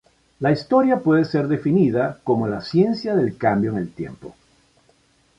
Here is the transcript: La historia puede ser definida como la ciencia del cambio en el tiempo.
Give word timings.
La 0.39 0.51
historia 0.51 0.97
puede 0.97 1.25
ser 1.25 1.47
definida 1.47 2.17
como 2.23 2.47
la 2.47 2.61
ciencia 2.61 3.15
del 3.15 3.37
cambio 3.37 3.69
en 3.73 3.77
el 3.77 3.91
tiempo. 3.93 4.33